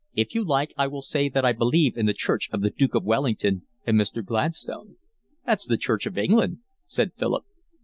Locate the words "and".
3.85-3.99